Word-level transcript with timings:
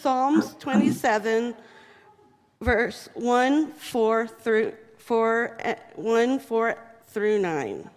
Psalms 0.00 0.54
27, 0.60 1.54
verse 2.60 3.08
1, 3.14 3.72
4 3.72 4.26
through 4.26 4.72
4, 4.98 5.56
eh, 5.60 5.74
1, 5.96 6.38
4 6.38 6.78
through 7.06 7.38
9. 7.38 7.90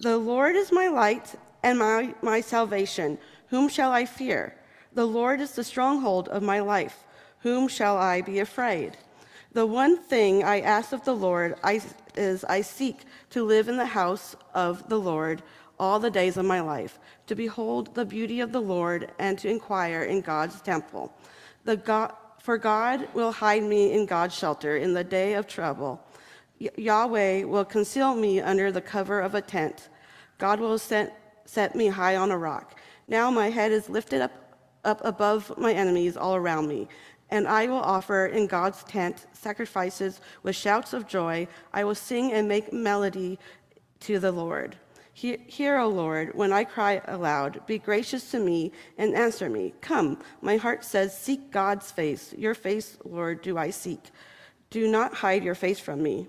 The 0.00 0.16
Lord 0.16 0.56
is 0.56 0.72
my 0.72 0.88
light 0.88 1.34
and 1.62 1.78
my, 1.78 2.14
my 2.22 2.40
salvation. 2.40 3.18
Whom 3.48 3.68
shall 3.68 3.92
I 3.92 4.06
fear? 4.06 4.56
The 4.94 5.06
Lord 5.06 5.40
is 5.40 5.52
the 5.52 5.64
stronghold 5.64 6.28
of 6.28 6.42
my 6.42 6.60
life. 6.60 7.04
Whom 7.40 7.68
shall 7.68 7.96
I 7.96 8.22
be 8.22 8.38
afraid? 8.38 8.96
The 9.52 9.66
one 9.66 9.98
thing 9.98 10.44
I 10.44 10.60
ask 10.60 10.92
of 10.92 11.04
the 11.04 11.14
Lord 11.14 11.56
I, 11.62 11.82
is 12.14 12.44
I 12.44 12.62
seek 12.62 13.04
to 13.30 13.44
live 13.44 13.68
in 13.68 13.76
the 13.76 13.86
house 13.86 14.34
of 14.54 14.88
the 14.88 14.98
Lord 14.98 15.42
all 15.78 15.98
the 15.98 16.10
days 16.10 16.36
of 16.36 16.44
my 16.44 16.60
life, 16.60 16.98
to 17.32 17.36
behold 17.36 17.94
the 17.94 18.04
beauty 18.04 18.40
of 18.40 18.52
the 18.52 18.60
Lord 18.60 19.10
and 19.18 19.38
to 19.38 19.48
inquire 19.48 20.02
in 20.02 20.20
God's 20.20 20.60
temple. 20.60 21.10
God, 21.82 22.12
for 22.42 22.58
God 22.58 23.08
will 23.14 23.32
hide 23.32 23.62
me 23.62 23.94
in 23.94 24.04
God's 24.04 24.34
shelter 24.34 24.76
in 24.76 24.92
the 24.92 25.02
day 25.02 25.32
of 25.32 25.46
trouble. 25.46 25.98
Yahweh 26.58 27.44
will 27.44 27.64
conceal 27.64 28.14
me 28.14 28.42
under 28.42 28.70
the 28.70 28.82
cover 28.82 29.18
of 29.22 29.34
a 29.34 29.40
tent. 29.40 29.88
God 30.36 30.60
will 30.60 30.76
set, 30.76 31.42
set 31.46 31.74
me 31.74 31.86
high 31.86 32.16
on 32.16 32.30
a 32.30 32.36
rock. 32.36 32.78
Now 33.08 33.30
my 33.30 33.48
head 33.48 33.72
is 33.72 33.88
lifted 33.88 34.20
up, 34.20 34.32
up 34.84 35.00
above 35.02 35.56
my 35.56 35.72
enemies 35.72 36.18
all 36.18 36.36
around 36.36 36.68
me. 36.68 36.86
And 37.30 37.48
I 37.48 37.66
will 37.66 37.80
offer 37.96 38.26
in 38.26 38.46
God's 38.46 38.84
tent 38.84 39.24
sacrifices 39.32 40.20
with 40.42 40.54
shouts 40.54 40.92
of 40.92 41.08
joy. 41.08 41.48
I 41.72 41.84
will 41.84 41.94
sing 41.94 42.30
and 42.30 42.46
make 42.46 42.74
melody 42.74 43.38
to 44.00 44.18
the 44.18 44.32
Lord. 44.32 44.76
Hear, 45.14 45.78
O 45.78 45.88
Lord, 45.88 46.34
when 46.34 46.52
I 46.52 46.64
cry 46.64 47.02
aloud. 47.06 47.66
Be 47.66 47.78
gracious 47.78 48.30
to 48.30 48.40
me 48.40 48.72
and 48.96 49.14
answer 49.14 49.50
me. 49.50 49.74
Come, 49.80 50.18
my 50.40 50.56
heart 50.56 50.84
says, 50.84 51.16
Seek 51.16 51.50
God's 51.50 51.90
face. 51.90 52.34
Your 52.36 52.54
face, 52.54 52.96
Lord, 53.04 53.42
do 53.42 53.58
I 53.58 53.70
seek. 53.70 54.10
Do 54.70 54.88
not 54.88 55.12
hide 55.12 55.44
your 55.44 55.54
face 55.54 55.78
from 55.78 56.02
me. 56.02 56.28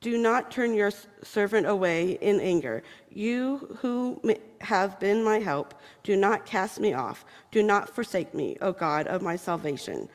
Do 0.00 0.18
not 0.18 0.50
turn 0.50 0.74
your 0.74 0.90
servant 1.22 1.66
away 1.66 2.18
in 2.20 2.40
anger. 2.40 2.82
You 3.10 3.76
who 3.80 4.20
have 4.60 5.00
been 5.00 5.24
my 5.24 5.38
help, 5.38 5.74
do 6.02 6.16
not 6.16 6.44
cast 6.44 6.80
me 6.80 6.92
off. 6.92 7.24
Do 7.50 7.62
not 7.62 7.94
forsake 7.94 8.34
me, 8.34 8.56
O 8.60 8.72
God 8.72 9.06
of 9.06 9.22
my 9.22 9.36
salvation. 9.36 10.08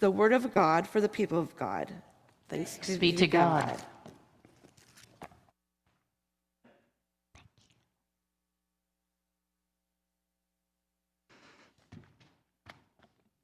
The 0.00 0.10
word 0.10 0.32
of 0.32 0.52
God 0.54 0.86
for 0.86 1.00
the 1.00 1.08
people 1.08 1.38
of 1.38 1.54
God. 1.56 1.92
Thanks 2.48 2.96
be 2.96 3.12
to 3.12 3.26
God. 3.26 3.66
God. 3.66 3.82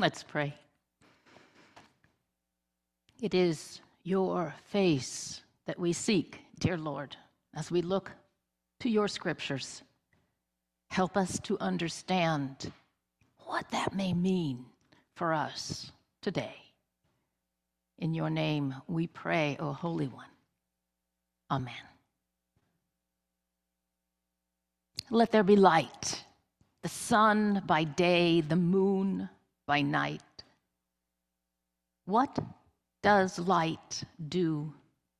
Let's 0.04 0.22
pray. 0.22 0.52
It 3.22 3.32
is 3.32 3.80
your 4.02 4.54
face 4.66 5.40
that 5.64 5.78
we 5.78 5.94
seek, 5.94 6.40
dear 6.58 6.76
Lord, 6.76 7.16
as 7.54 7.70
we 7.70 7.80
look 7.80 8.12
to 8.80 8.90
your 8.90 9.08
scriptures. 9.08 9.82
Help 10.90 11.16
us 11.16 11.38
to 11.44 11.58
understand 11.58 12.70
what 13.46 13.64
that 13.70 13.94
may 13.94 14.12
mean 14.12 14.66
for 15.14 15.32
us 15.32 15.90
today. 16.20 16.56
In 17.96 18.12
your 18.12 18.28
name 18.28 18.74
we 18.86 19.06
pray, 19.06 19.56
O 19.58 19.72
Holy 19.72 20.08
One. 20.08 20.26
Amen. 21.50 21.72
Let 25.08 25.32
there 25.32 25.42
be 25.42 25.56
light, 25.56 26.24
the 26.82 26.90
sun 26.90 27.62
by 27.64 27.84
day, 27.84 28.42
the 28.42 28.54
moon 28.54 29.30
by 29.66 29.82
night. 29.82 30.22
What 32.06 32.38
does 33.02 33.38
light 33.38 34.04
do 34.28 34.72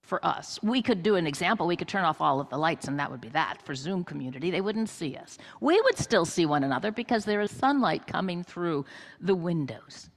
for 0.02 0.24
us? 0.24 0.58
We 0.62 0.82
could 0.82 1.02
do 1.02 1.16
an 1.16 1.26
example. 1.26 1.66
We 1.66 1.76
could 1.76 1.88
turn 1.88 2.04
off 2.04 2.20
all 2.20 2.40
of 2.40 2.50
the 2.50 2.58
lights, 2.58 2.88
and 2.88 2.98
that 2.98 3.10
would 3.10 3.20
be 3.20 3.30
that 3.30 3.62
for 3.62 3.74
Zoom 3.74 4.04
community. 4.04 4.50
They 4.50 4.60
wouldn't 4.60 4.90
see 4.90 5.16
us. 5.16 5.38
We 5.60 5.80
would 5.80 5.98
still 5.98 6.24
see 6.24 6.46
one 6.46 6.64
another 6.64 6.92
because 6.92 7.24
there 7.24 7.40
is 7.40 7.50
sunlight 7.50 8.06
coming 8.06 8.42
through 8.42 8.84
the 9.20 9.34
windows. 9.34 10.10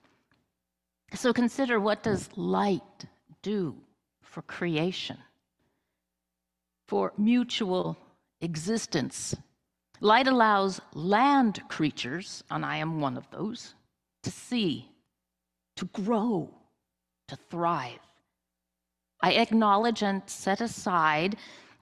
So 1.14 1.32
consider 1.32 1.80
what 1.80 2.04
does 2.04 2.30
light 2.36 3.06
do 3.42 3.76
for 4.22 4.42
creation, 4.42 5.18
for 6.88 7.14
mutual 7.18 7.98
existence. 8.42 9.34
Light 10.02 10.28
allows 10.28 10.82
land 10.94 11.62
creatures, 11.70 12.44
and 12.52 12.66
I 12.66 12.78
am 12.78 13.00
one 13.00 13.18
of 13.18 13.30
those, 13.32 13.74
to 14.28 14.32
see, 14.32 14.86
to 15.78 15.86
grow, 15.86 16.50
to 17.30 17.38
thrive. 17.50 18.02
I 19.22 19.36
acknowledge 19.36 20.04
and 20.04 20.22
set 20.26 20.60
aside 20.60 21.38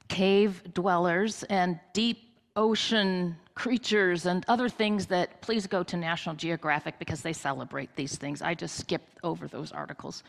cave 0.09 0.61
dwellers 0.75 1.41
and 1.49 1.79
deep 1.93 2.19
ocean 2.55 3.35
creatures 3.55 4.27
and 4.27 4.45
other 4.47 4.69
things 4.69 5.07
that 5.07 5.41
please 5.41 5.65
go 5.65 5.81
to 5.81 5.97
National 5.97 6.35
Geographic 6.35 6.99
because 6.99 7.23
they 7.23 7.33
celebrate 7.33 7.95
these 7.95 8.15
things. 8.15 8.43
I 8.43 8.53
just 8.53 8.75
skipped 8.75 9.17
over 9.23 9.47
those 9.47 9.71
articles. 9.71 10.21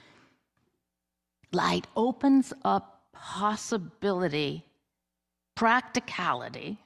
Light 1.52 1.86
opens 1.96 2.54
up 2.64 3.02
possibility, 3.12 4.64
practicality, 5.54 6.78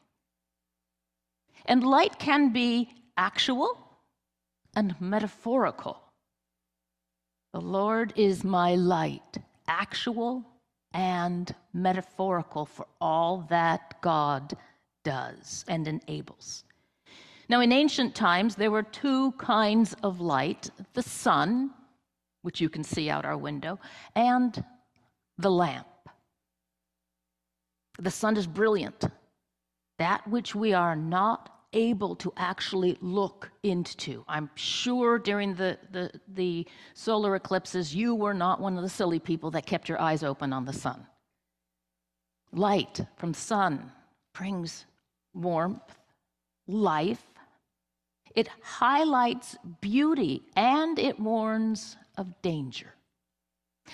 and 1.66 1.84
light 1.84 2.18
can 2.18 2.52
be 2.52 2.88
actual 3.16 3.89
and 4.74 4.94
metaphorical. 5.00 6.00
The 7.52 7.60
Lord 7.60 8.12
is 8.16 8.44
my 8.44 8.76
light, 8.76 9.38
actual 9.66 10.44
and 10.92 11.54
metaphorical 11.72 12.66
for 12.66 12.86
all 13.00 13.46
that 13.50 14.00
God 14.00 14.54
does 15.04 15.64
and 15.68 15.86
enables. 15.86 16.64
Now, 17.48 17.60
in 17.60 17.72
ancient 17.72 18.14
times, 18.14 18.54
there 18.54 18.70
were 18.70 18.84
two 18.84 19.32
kinds 19.32 19.94
of 20.02 20.20
light 20.20 20.70
the 20.94 21.02
sun, 21.02 21.70
which 22.42 22.60
you 22.60 22.68
can 22.68 22.84
see 22.84 23.10
out 23.10 23.24
our 23.24 23.36
window, 23.36 23.78
and 24.14 24.64
the 25.38 25.50
lamp. 25.50 25.86
The 27.98 28.10
sun 28.10 28.36
is 28.36 28.46
brilliant. 28.46 29.04
That 29.98 30.26
which 30.28 30.54
we 30.54 30.72
are 30.72 30.96
not 30.96 31.59
able 31.72 32.16
to 32.16 32.32
actually 32.36 32.96
look 33.00 33.50
into. 33.62 34.24
I'm 34.28 34.50
sure 34.54 35.18
during 35.18 35.54
the, 35.54 35.78
the, 35.92 36.10
the, 36.28 36.66
solar 36.94 37.36
eclipses, 37.36 37.94
you 37.94 38.14
were 38.14 38.34
not 38.34 38.60
one 38.60 38.76
of 38.76 38.82
the 38.82 38.88
silly 38.88 39.18
people 39.18 39.50
that 39.52 39.66
kept 39.66 39.88
your 39.88 40.00
eyes 40.00 40.22
open 40.22 40.52
on 40.52 40.64
the 40.64 40.72
sun. 40.72 41.06
Light 42.52 43.00
from 43.16 43.34
sun 43.34 43.92
brings 44.34 44.86
warmth, 45.34 45.98
life. 46.66 47.24
It 48.34 48.48
highlights 48.62 49.56
beauty 49.80 50.42
and 50.56 50.98
it 50.98 51.18
warns 51.18 51.96
of 52.16 52.42
danger. 52.42 52.94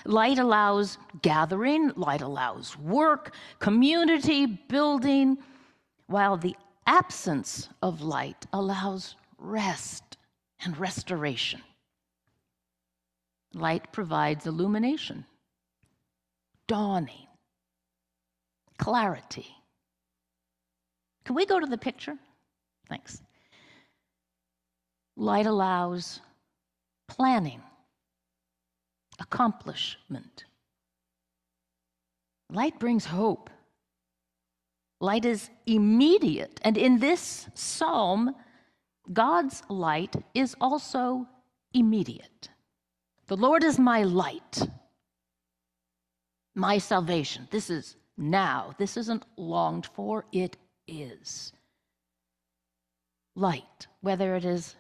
Light 0.05 0.39
allows 0.39 0.99
gathering, 1.23 1.93
light 1.97 2.21
allows 2.21 2.79
work, 2.79 3.35
community 3.59 4.47
building, 4.47 5.39
while 6.07 6.37
the 6.37 6.57
absence 6.87 7.69
of 7.83 8.03
light 8.03 8.47
allows 8.53 9.17
rest 9.39 10.17
and 10.65 10.77
restoration. 10.79 11.61
Light 13.55 13.93
provides 13.93 14.47
illumination, 14.47 15.25
dawning, 16.67 17.27
clarity. 18.79 19.47
Can 21.25 21.35
we 21.35 21.47
go 21.47 21.59
to 21.59 21.67
the 21.67 21.79
picture? 21.79 22.17
Thanks. 22.89 23.23
Light 25.17 25.47
allows 25.47 26.21
planning, 27.09 27.63
accomplishment. 29.19 30.45
Light 32.51 32.79
brings 32.79 33.07
hope. 33.07 33.51
Light 35.01 35.25
is 35.25 35.51
immediate. 35.67 36.61
And 36.63 36.79
in 36.79 36.99
this 36.99 37.49
psalm, 37.55 38.35
God's 39.13 39.63
light 39.69 40.17
is 40.35 40.57
also 40.61 41.27
immediate. 41.75 42.49
The 43.27 43.37
Lord 43.37 43.65
is 43.65 43.79
my 43.79 44.05
light, 44.05 44.63
my 46.55 46.79
salvation. 46.79 47.49
This 47.51 47.71
is 47.71 47.97
now. 48.17 48.73
This 48.79 48.97
isn't 48.97 49.25
longed 49.37 49.87
for, 49.87 50.25
it 50.33 50.57
is. 50.87 51.53
Light, 53.35 53.87
whether 54.01 54.35
it 54.37 54.45
is 54.45 54.77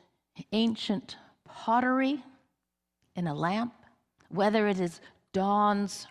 ancient 0.53 1.17
pottery 1.45 2.23
in 3.15 3.27
a 3.27 3.35
lamp, 3.35 3.75
whether 4.29 4.67
it 4.69 4.81
is 4.81 5.01
dawn's 5.33 6.07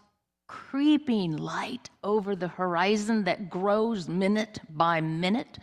creeping 0.48 1.38
light 1.38 1.90
over 2.04 2.36
the 2.36 2.48
horizon 2.48 3.24
that 3.24 3.50
grows 3.50 4.08
minute 4.08 4.60
by 4.70 5.02
minute, 5.02 5.60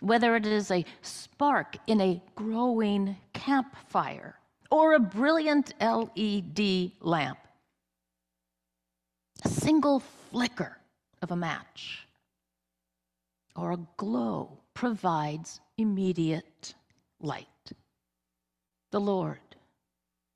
whether 0.00 0.36
it 0.36 0.46
is 0.46 0.70
a 0.70 0.84
spark 1.00 1.76
in 1.86 2.00
a 2.00 2.22
growing 2.34 3.16
campfire 3.32 4.36
or 4.70 4.94
a 4.94 5.00
brilliant 5.00 5.72
LED 5.80 6.92
lamp. 7.00 7.38
A 9.44 9.48
single 9.48 10.00
flicker 10.30 10.78
of 11.20 11.30
a 11.30 11.36
match 11.36 12.06
or 13.56 13.72
a 13.72 13.86
glow 13.96 14.58
provides 14.74 15.60
immediate 15.76 16.74
light. 17.20 17.46
The 18.90 19.00
Lord 19.00 19.38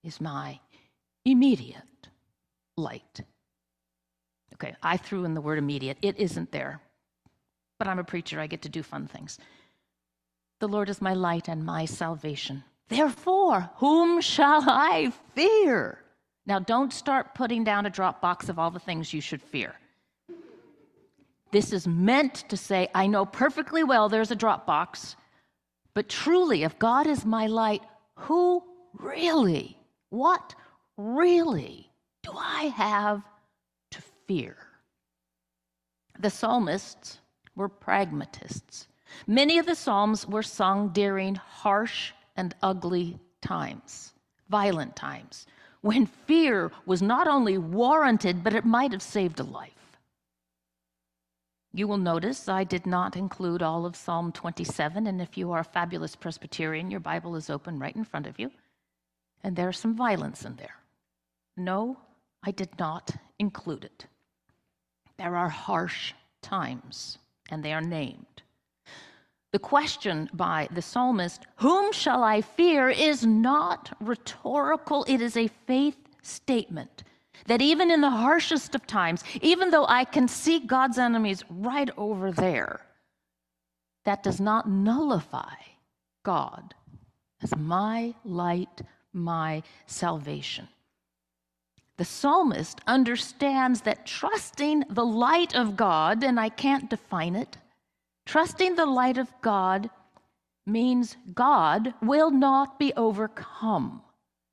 is 0.02 0.20
my 0.20 0.60
immediate 1.24 2.08
light. 2.76 3.20
Okay, 4.56 4.74
I 4.82 4.96
threw 4.96 5.24
in 5.24 5.34
the 5.34 5.40
word 5.40 5.58
immediate. 5.58 5.98
It 6.00 6.16
isn't 6.18 6.50
there, 6.50 6.80
but 7.78 7.86
I'm 7.86 7.98
a 7.98 8.04
preacher. 8.04 8.40
I 8.40 8.46
get 8.46 8.62
to 8.62 8.70
do 8.70 8.82
fun 8.82 9.06
things. 9.06 9.38
The 10.60 10.68
Lord 10.68 10.88
is 10.88 11.02
my 11.02 11.12
light 11.12 11.48
and 11.48 11.62
my 11.62 11.84
salvation. 11.84 12.64
Therefore, 12.88 13.70
whom 13.76 14.22
shall 14.22 14.64
I 14.66 15.12
fear? 15.34 15.98
Now, 16.46 16.58
don't 16.58 16.92
start 16.92 17.34
putting 17.34 17.64
down 17.64 17.84
a 17.84 17.90
drop 17.90 18.22
box 18.22 18.48
of 18.48 18.58
all 18.58 18.70
the 18.70 18.78
things 18.78 19.12
you 19.12 19.20
should 19.20 19.42
fear. 19.42 19.74
This 21.50 21.72
is 21.72 21.86
meant 21.86 22.48
to 22.48 22.56
say, 22.56 22.88
I 22.94 23.06
know 23.08 23.26
perfectly 23.26 23.84
well 23.84 24.08
there's 24.08 24.30
a 24.30 24.36
drop 24.36 24.66
box, 24.66 25.16
but 25.92 26.08
truly, 26.08 26.62
if 26.62 26.78
God 26.78 27.06
is 27.06 27.26
my 27.26 27.46
light, 27.46 27.82
who 28.14 28.62
really, 28.94 29.78
what 30.08 30.54
really 30.96 31.90
do 32.22 32.30
I 32.34 32.64
have 32.76 33.22
fear? 34.26 34.56
The 36.18 36.30
psalmists 36.30 37.18
were 37.54 37.68
pragmatists. 37.68 38.88
Many 39.26 39.58
of 39.58 39.66
the 39.66 39.74
psalms 39.74 40.26
were 40.26 40.42
sung 40.42 40.88
during 40.90 41.34
harsh 41.36 42.12
and 42.36 42.54
ugly 42.62 43.18
times, 43.40 44.12
violent 44.48 44.96
times, 44.96 45.46
when 45.80 46.06
fear 46.06 46.72
was 46.84 47.02
not 47.02 47.28
only 47.28 47.58
warranted, 47.58 48.42
but 48.42 48.54
it 48.54 48.64
might 48.64 48.92
have 48.92 49.02
saved 49.02 49.40
a 49.40 49.44
life. 49.44 49.72
You 51.72 51.86
will 51.86 51.98
notice 51.98 52.48
I 52.48 52.64
did 52.64 52.86
not 52.86 53.16
include 53.16 53.62
all 53.62 53.84
of 53.84 53.96
Psalm 53.96 54.32
27, 54.32 55.06
and 55.06 55.20
if 55.20 55.36
you 55.36 55.52
are 55.52 55.60
a 55.60 55.64
fabulous 55.64 56.16
Presbyterian, 56.16 56.90
your 56.90 57.00
Bible 57.00 57.36
is 57.36 57.50
open 57.50 57.78
right 57.78 57.94
in 57.94 58.04
front 58.04 58.26
of 58.26 58.38
you, 58.38 58.50
and 59.44 59.54
there's 59.54 59.78
some 59.78 59.94
violence 59.94 60.44
in 60.44 60.56
there. 60.56 60.76
No, 61.56 61.98
I 62.42 62.50
did 62.50 62.78
not 62.78 63.10
include 63.38 63.84
it. 63.84 64.06
There 65.18 65.36
are 65.36 65.48
harsh 65.48 66.12
times, 66.42 67.18
and 67.50 67.64
they 67.64 67.72
are 67.72 67.80
named. 67.80 68.42
The 69.52 69.58
question 69.58 70.28
by 70.34 70.68
the 70.70 70.82
psalmist, 70.82 71.46
Whom 71.56 71.92
shall 71.92 72.22
I 72.22 72.42
fear, 72.42 72.90
is 72.90 73.24
not 73.24 73.96
rhetorical, 74.00 75.04
it 75.08 75.22
is 75.22 75.36
a 75.36 75.48
faith 75.66 75.96
statement. 76.22 77.04
That 77.46 77.62
even 77.62 77.90
in 77.90 78.00
the 78.00 78.10
harshest 78.10 78.74
of 78.74 78.86
times, 78.86 79.22
even 79.40 79.70
though 79.70 79.86
I 79.86 80.04
can 80.04 80.28
see 80.28 80.58
God's 80.58 80.98
enemies 80.98 81.44
right 81.48 81.90
over 81.96 82.32
there, 82.32 82.80
that 84.04 84.22
does 84.22 84.40
not 84.40 84.68
nullify 84.68 85.54
God 86.22 86.74
as 87.42 87.54
my 87.56 88.14
light, 88.24 88.82
my 89.12 89.62
salvation. 89.86 90.68
The 91.96 92.04
psalmist 92.04 92.80
understands 92.86 93.80
that 93.82 94.06
trusting 94.06 94.84
the 94.90 95.04
light 95.04 95.54
of 95.54 95.76
God, 95.76 96.22
and 96.22 96.38
I 96.38 96.48
can't 96.50 96.90
define 96.90 97.34
it, 97.34 97.56
trusting 98.26 98.76
the 98.76 98.86
light 98.86 99.18
of 99.18 99.32
God 99.40 99.88
means 100.66 101.16
God 101.32 101.94
will 102.02 102.30
not 102.30 102.78
be 102.78 102.92
overcome, 102.94 104.02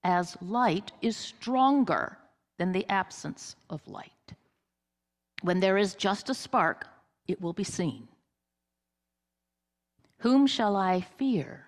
as 0.04 0.38
light 0.42 0.92
is 1.01 1.18
stronger 1.18 2.18
than 2.57 2.72
the 2.72 2.88
absence 2.88 3.56
of 3.69 3.86
light. 3.88 4.12
When 5.42 5.60
there 5.60 5.78
is 5.78 5.95
just 5.95 6.30
a 6.30 6.34
spark, 6.34 6.88
it 7.28 7.42
will 7.42 7.54
be 7.54 7.63
seen. 7.63 8.07
Whom 10.19 10.48
shall 10.48 10.75
I 10.75 11.01
fear? 11.01 11.66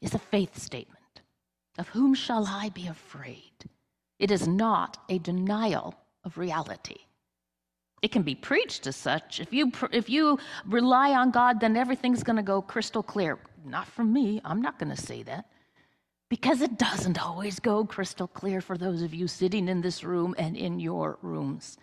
is 0.00 0.14
a 0.14 0.18
faith 0.18 0.56
statement. 0.58 1.22
Of 1.76 1.88
whom 1.88 2.14
shall 2.14 2.46
I 2.46 2.70
be 2.70 2.86
afraid? 2.86 3.68
It 4.18 4.30
is 4.30 4.48
not 4.48 4.98
a 5.08 5.18
denial 5.18 5.94
of 6.24 6.38
reality. 6.38 6.98
It 8.02 8.12
can 8.12 8.22
be 8.22 8.34
preached 8.34 8.86
as 8.86 8.96
such. 8.96 9.40
If 9.40 9.52
you, 9.52 9.72
if 9.92 10.08
you 10.08 10.38
rely 10.66 11.12
on 11.12 11.30
God, 11.30 11.60
then 11.60 11.76
everything's 11.76 12.22
going 12.22 12.36
to 12.36 12.42
go 12.42 12.62
crystal 12.62 13.02
clear. 13.02 13.38
Not 13.64 13.88
from 13.88 14.12
me. 14.12 14.40
I'm 14.44 14.62
not 14.62 14.78
going 14.78 14.94
to 14.94 15.00
say 15.00 15.22
that 15.24 15.46
because 16.28 16.60
it 16.60 16.78
doesn't 16.78 17.22
always 17.24 17.58
go 17.58 17.84
crystal 17.84 18.28
clear 18.28 18.60
for 18.60 18.76
those 18.76 19.02
of 19.02 19.14
you 19.14 19.26
sitting 19.26 19.68
in 19.68 19.80
this 19.80 20.04
room 20.04 20.34
and 20.38 20.56
in 20.56 20.78
your 20.78 21.18
rooms. 21.22 21.78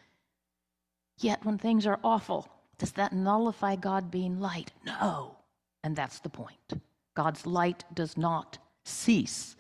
Yet, 1.17 1.43
when 1.45 1.57
things 1.57 1.87
are 1.87 1.99
awful, 2.03 2.47
does 2.77 2.91
that 2.93 3.13
nullify 3.13 3.75
God 3.75 4.11
being 4.11 4.39
light? 4.39 4.71
No. 4.85 5.37
And 5.83 5.95
that's 5.95 6.19
the 6.19 6.29
point. 6.29 6.73
God's 7.15 7.45
light 7.45 7.83
does 7.93 8.17
not 8.17 8.57
cease 8.83 9.55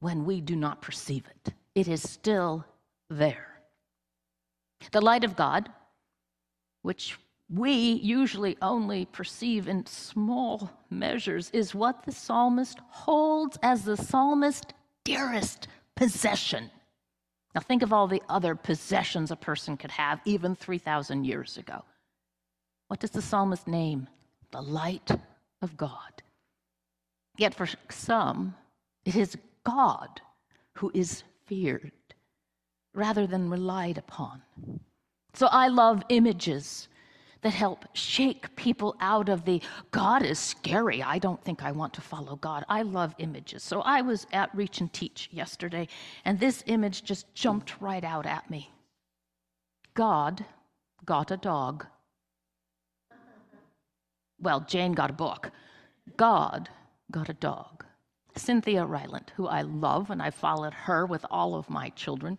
when 0.00 0.24
we 0.24 0.40
do 0.40 0.54
not 0.54 0.82
perceive 0.82 1.24
it, 1.26 1.52
it 1.76 1.86
is 1.86 2.02
still 2.02 2.64
there. 3.10 3.60
The 4.92 5.02
light 5.02 5.24
of 5.24 5.36
God, 5.36 5.68
which 6.82 7.18
we 7.50 7.70
usually 7.72 8.56
only 8.62 9.04
perceive 9.04 9.68
in 9.68 9.84
small 9.84 10.70
measures, 10.90 11.50
is 11.52 11.74
what 11.74 12.02
the 12.04 12.12
psalmist 12.12 12.78
holds 12.88 13.58
as 13.62 13.84
the 13.84 13.96
psalmist's 13.96 14.72
dearest 15.04 15.68
possession. 15.94 16.70
Now, 17.54 17.60
think 17.60 17.82
of 17.82 17.92
all 17.92 18.08
the 18.08 18.22
other 18.28 18.54
possessions 18.54 19.30
a 19.30 19.36
person 19.36 19.76
could 19.76 19.90
have 19.92 20.20
even 20.24 20.56
3,000 20.56 21.24
years 21.24 21.58
ago. 21.58 21.84
What 22.88 23.00
does 23.00 23.10
the 23.10 23.22
psalmist 23.22 23.68
name? 23.68 24.08
The 24.50 24.62
light 24.62 25.10
of 25.60 25.76
God. 25.76 26.22
Yet 27.36 27.54
for 27.54 27.68
some, 27.90 28.54
it 29.04 29.14
is 29.14 29.36
God 29.64 30.22
who 30.74 30.90
is 30.94 31.22
feared 31.46 31.92
rather 32.94 33.26
than 33.26 33.50
relied 33.50 33.98
upon. 33.98 34.42
So 35.34 35.48
I 35.48 35.68
love 35.68 36.02
images 36.08 36.88
that 37.42 37.52
help 37.52 37.84
shake 37.92 38.56
people 38.56 38.96
out 39.00 39.28
of 39.28 39.44
the 39.44 39.60
God 39.90 40.22
is 40.22 40.38
scary. 40.38 41.02
I 41.02 41.18
don't 41.18 41.42
think 41.44 41.62
I 41.62 41.72
want 41.72 41.92
to 41.94 42.00
follow 42.00 42.36
God. 42.36 42.64
I 42.68 42.82
love 42.82 43.14
images. 43.18 43.62
So 43.62 43.82
I 43.82 44.00
was 44.00 44.26
at 44.32 44.54
Reach 44.54 44.80
and 44.80 44.92
Teach 44.92 45.28
yesterday, 45.30 45.88
and 46.24 46.40
this 46.40 46.64
image 46.66 47.04
just 47.04 47.32
jumped 47.34 47.80
right 47.80 48.02
out 48.02 48.26
at 48.26 48.50
me. 48.50 48.72
God 49.94 50.44
got 51.04 51.30
a 51.30 51.36
dog. 51.36 51.86
Well, 54.40 54.60
Jane 54.60 54.92
got 54.92 55.10
a 55.10 55.14
book. 55.14 55.50
God 56.16 56.68
got 57.10 57.28
a 57.28 57.34
dog. 57.34 57.75
Cynthia 58.38 58.84
Rylant, 58.84 59.30
who 59.36 59.46
I 59.46 59.62
love, 59.62 60.10
and 60.10 60.22
I 60.22 60.30
followed 60.30 60.74
her 60.74 61.06
with 61.06 61.24
all 61.30 61.54
of 61.54 61.70
my 61.70 61.90
children. 61.90 62.38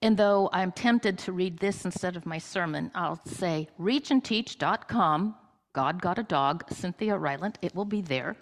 And 0.00 0.16
though 0.16 0.50
I'm 0.52 0.72
tempted 0.72 1.18
to 1.18 1.32
read 1.32 1.58
this 1.58 1.84
instead 1.84 2.16
of 2.16 2.26
my 2.26 2.38
sermon, 2.38 2.90
I'll 2.94 3.20
say 3.24 3.68
reachandteach.com, 3.80 5.36
God 5.72 6.02
Got 6.02 6.18
a 6.18 6.24
Dog, 6.24 6.64
Cynthia 6.70 7.14
Rylant, 7.14 7.56
it 7.62 7.74
will 7.74 7.84
be 7.84 8.00
there. 8.00 8.36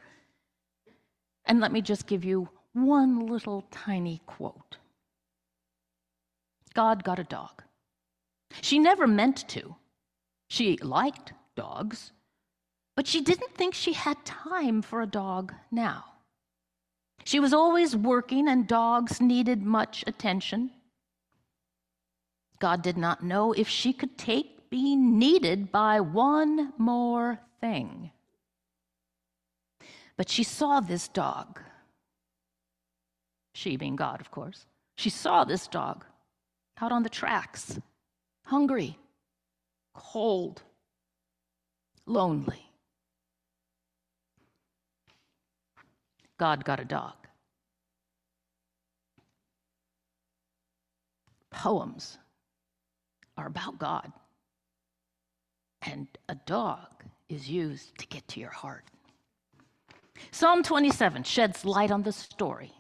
And 1.45 1.61
let 1.61 1.73
me 1.73 1.83
just 1.83 2.07
give 2.07 2.25
you 2.25 2.49
one 2.73 3.26
little 3.26 3.64
tiny 3.71 4.21
quote 4.26 4.78
God 6.73 7.02
got 7.02 7.19
a 7.19 7.25
dog. 7.25 7.62
She 8.62 8.78
never 8.78 9.07
meant 9.07 9.49
to. 9.49 9.75
She 10.49 10.76
liked 10.78 11.33
dogs, 11.57 12.12
but 13.00 13.07
she 13.07 13.23
didn't 13.23 13.54
think 13.54 13.73
she 13.73 13.95
had 13.95 14.23
time 14.26 14.83
for 14.83 15.00
a 15.00 15.07
dog 15.07 15.54
now. 15.71 16.04
She 17.25 17.40
was 17.40 17.54
always 17.54 17.97
working, 17.97 18.47
and 18.47 18.69
dogs 18.69 19.23
needed 19.23 19.62
much 19.62 20.04
attention. 20.07 20.71
God 22.59 22.83
did 22.83 22.99
not 22.99 23.25
know 23.25 23.54
if 23.54 23.71
she 23.71 23.95
could 23.95 24.19
take 24.19 24.69
being 24.69 25.19
needed 25.19 25.73
by 25.73 26.00
one 26.00 26.75
more 26.76 27.40
thing. 27.62 28.11
But 30.19 30.28
she 30.28 30.45
saw 30.45 30.80
this 30.80 31.09
dog. 31.09 31.59
She 33.54 33.78
being 33.78 33.97
God, 33.97 34.21
of 34.21 34.30
course. 34.30 34.66
She 34.99 35.09
saw 35.09 35.45
this 35.45 35.69
dog 35.69 36.04
out 36.78 36.92
on 36.92 37.02
the 37.02 37.09
tracks, 37.09 37.80
hungry, 38.45 38.99
cold, 39.95 40.61
lonely. 42.04 42.69
God 46.40 46.64
got 46.64 46.80
a 46.80 46.87
dog. 46.87 47.12
Poems 51.50 52.16
are 53.37 53.47
about 53.47 53.78
God. 53.78 54.11
And 55.82 56.09
a 56.30 56.35
dog 56.47 57.04
is 57.28 57.50
used 57.50 57.99
to 57.99 58.06
get 58.06 58.26
to 58.28 58.40
your 58.40 58.49
heart. 58.49 58.85
Psalm 60.30 60.62
27 60.62 61.25
sheds 61.25 61.66
light 61.66 61.90
on 61.90 62.04
the 62.04 62.12
story, 62.12 62.73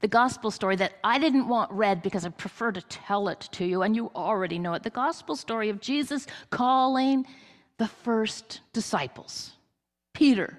the 0.00 0.08
gospel 0.08 0.50
story 0.50 0.74
that 0.74 0.94
I 1.04 1.20
didn't 1.20 1.46
want 1.46 1.70
read 1.70 2.02
because 2.02 2.26
I 2.26 2.30
prefer 2.30 2.72
to 2.72 2.82
tell 2.82 3.28
it 3.28 3.48
to 3.52 3.64
you, 3.64 3.82
and 3.82 3.94
you 3.94 4.10
already 4.16 4.58
know 4.58 4.74
it. 4.74 4.82
The 4.82 4.90
gospel 4.90 5.36
story 5.36 5.68
of 5.68 5.80
Jesus 5.80 6.26
calling 6.50 7.26
the 7.78 7.86
first 7.86 8.60
disciples 8.72 9.52
Peter, 10.14 10.58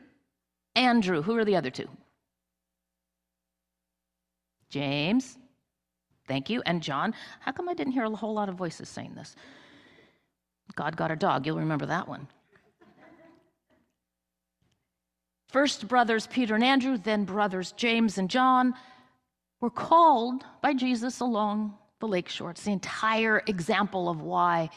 Andrew, 0.77 1.21
who 1.21 1.35
are 1.35 1.43
the 1.43 1.57
other 1.57 1.69
two? 1.69 1.89
James, 4.69 5.37
thank 6.27 6.49
you, 6.49 6.61
and 6.65 6.81
John. 6.81 7.13
How 7.39 7.51
come 7.51 7.69
I 7.69 7.73
didn't 7.73 7.93
hear 7.93 8.03
a 8.03 8.09
whole 8.09 8.33
lot 8.33 8.49
of 8.49 8.55
voices 8.55 8.89
saying 8.89 9.15
this? 9.15 9.35
God 10.75 10.97
got 10.97 11.11
a 11.11 11.15
dog, 11.15 11.45
you'll 11.45 11.59
remember 11.59 11.85
that 11.85 12.07
one. 12.07 12.27
First 15.49 15.87
brothers 15.87 16.27
Peter 16.27 16.55
and 16.55 16.63
Andrew, 16.63 16.97
then 16.97 17.23
brothers 17.23 17.71
James 17.73 18.17
and 18.17 18.29
John 18.29 18.73
were 19.61 19.69
called 19.69 20.43
by 20.61 20.73
Jesus 20.73 21.21
along 21.21 21.77
the 21.99 22.07
lakeshore. 22.07 22.51
It's 22.51 22.63
the 22.63 22.71
entire 22.71 23.41
example 23.47 24.09
of 24.09 24.21
why 24.21 24.69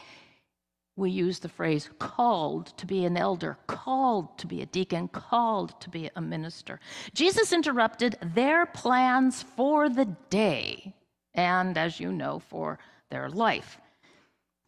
we 0.99 1.09
use 1.09 1.39
the 1.39 1.49
phrase 1.49 1.89
called 1.97 2.67
to 2.77 2.85
be 2.85 3.05
an 3.05 3.17
elder, 3.17 3.57
called 3.67 4.37
to 4.37 4.45
be 4.45 4.61
a 4.61 4.65
deacon, 4.65 5.07
called 5.07 5.79
to 5.81 5.89
be 5.89 6.09
a 6.15 6.21
minister. 6.21 6.79
Jesus 7.13 7.53
interrupted 7.53 8.17
their 8.21 8.65
plans 8.65 9.41
for 9.41 9.89
the 9.89 10.05
day 10.29 10.93
and, 11.33 11.77
as 11.77 11.99
you 11.99 12.11
know, 12.11 12.39
for 12.39 12.77
their 13.09 13.29
life. 13.29 13.79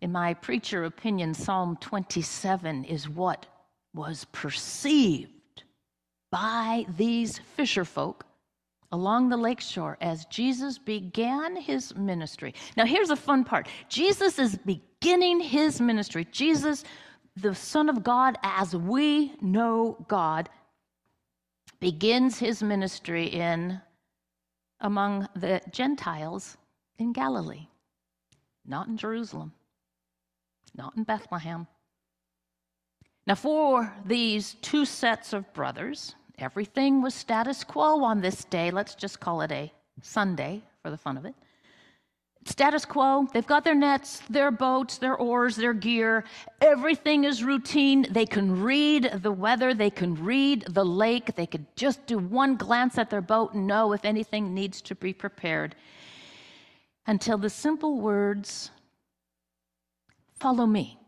In 0.01 0.11
my 0.11 0.33
preacher 0.33 0.85
opinion, 0.85 1.33
Psalm 1.33 1.77
27 1.81 2.85
is 2.85 3.07
what 3.07 3.45
was 3.93 4.25
perceived 4.31 5.63
by 6.31 6.85
these 6.97 7.39
fisher 7.55 7.85
folk 7.85 8.25
along 8.91 9.29
the 9.29 9.37
lakeshore 9.37 9.97
as 10.01 10.25
Jesus 10.25 10.77
began 10.77 11.55
his 11.55 11.95
ministry. 11.95 12.53
Now, 12.75 12.85
here's 12.85 13.09
a 13.09 13.15
fun 13.15 13.43
part 13.43 13.67
Jesus 13.89 14.37
is 14.39 14.57
beginning 14.57 15.39
his 15.39 15.79
ministry. 15.79 16.27
Jesus, 16.31 16.83
the 17.35 17.55
Son 17.55 17.89
of 17.89 18.03
God, 18.03 18.37
as 18.43 18.75
we 18.75 19.33
know 19.41 19.97
God, 20.07 20.49
begins 21.79 22.37
his 22.37 22.61
ministry 22.61 23.25
in 23.25 23.81
among 24.81 25.27
the 25.35 25.61
Gentiles 25.71 26.57
in 26.97 27.13
Galilee, 27.13 27.67
not 28.65 28.87
in 28.87 28.97
Jerusalem, 28.97 29.53
not 30.75 30.95
in 30.97 31.03
Bethlehem. 31.03 31.67
Now, 33.27 33.35
for 33.35 33.93
these 34.05 34.55
two 34.61 34.85
sets 34.85 35.33
of 35.33 35.51
brothers, 35.53 36.15
Everything 36.41 37.01
was 37.01 37.13
status 37.13 37.63
quo 37.63 38.03
on 38.03 38.19
this 38.19 38.43
day. 38.45 38.71
Let's 38.71 38.95
just 38.95 39.19
call 39.19 39.41
it 39.41 39.51
a 39.51 39.71
Sunday 40.01 40.61
for 40.81 40.89
the 40.89 40.97
fun 40.97 41.15
of 41.17 41.25
it. 41.25 41.35
Status 42.45 42.85
quo. 42.85 43.27
They've 43.31 43.45
got 43.45 43.63
their 43.63 43.75
nets, 43.75 44.23
their 44.27 44.49
boats, 44.49 44.97
their 44.97 45.15
oars, 45.15 45.55
their 45.55 45.73
gear. 45.73 46.23
Everything 46.59 47.23
is 47.23 47.43
routine. 47.43 48.07
They 48.09 48.25
can 48.25 48.63
read 48.63 49.19
the 49.21 49.31
weather. 49.31 49.75
They 49.75 49.91
can 49.91 50.15
read 50.15 50.65
the 50.67 50.83
lake. 50.83 51.35
They 51.35 51.45
could 51.45 51.67
just 51.75 52.03
do 52.07 52.17
one 52.17 52.55
glance 52.55 52.97
at 52.97 53.11
their 53.11 53.21
boat 53.21 53.53
and 53.53 53.67
know 53.67 53.93
if 53.93 54.03
anything 54.03 54.55
needs 54.55 54.81
to 54.81 54.95
be 54.95 55.13
prepared. 55.13 55.75
Until 57.05 57.37
the 57.37 57.49
simple 57.49 57.99
words, 57.99 58.71
follow 60.39 60.65
me. 60.65 61.00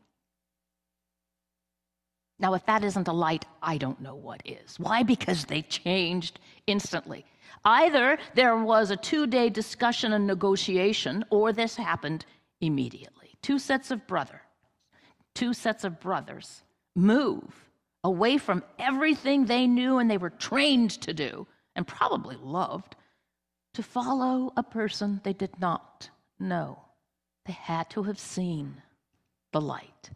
Now, 2.40 2.54
if 2.56 2.66
that 2.66 2.84
isn't 2.84 3.08
a 3.08 3.14
light, 3.14 3.46
I 3.62 3.78
don't 3.78 4.02
know 4.02 4.16
what 4.16 4.42
is. 4.46 4.80
Why? 4.80 5.04
Because 5.04 5.46
they 5.46 5.62
changed 5.62 6.40
instantly. 6.68 7.26
Either 7.64 8.18
there 8.36 8.58
was 8.58 8.92
a 8.92 8.98
two 8.98 9.28
day 9.28 9.50
discussion 9.50 10.14
and 10.14 10.28
negotiation, 10.28 11.24
or 11.30 11.54
this 11.54 11.76
happened 11.76 12.26
immediately. 12.60 13.36
Two 13.42 13.60
sets 13.60 13.92
of 13.92 14.08
brother, 14.08 14.42
two 15.34 15.54
sets 15.54 15.84
of 15.84 16.00
brothers 16.00 16.64
move 16.96 17.70
away 18.04 18.38
from 18.38 18.64
everything 18.80 19.46
they 19.46 19.68
knew 19.68 19.98
and 19.98 20.10
they 20.10 20.18
were 20.18 20.30
trained 20.30 20.92
to 20.92 21.14
do 21.14 21.48
and 21.76 21.88
probably 21.88 22.36
loved 22.42 22.96
to 23.74 23.84
follow 23.84 24.52
a 24.56 24.64
person 24.64 25.22
they 25.24 25.34
did 25.34 25.60
not 25.60 26.10
know. 26.40 26.80
They 27.46 27.54
had 27.54 27.90
to 27.92 28.04
have 28.04 28.20
seen 28.20 28.82
the 29.52 29.62
light. 29.62 30.12